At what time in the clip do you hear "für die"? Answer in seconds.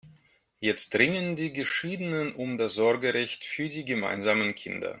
3.45-3.85